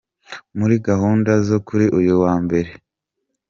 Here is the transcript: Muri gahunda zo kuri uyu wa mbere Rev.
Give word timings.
Muri 0.57 0.75
gahunda 0.87 1.31
zo 1.47 1.57
kuri 1.67 1.85
uyu 1.99 2.13
wa 2.23 2.33
mbere 2.43 2.67
Rev. 2.71 2.79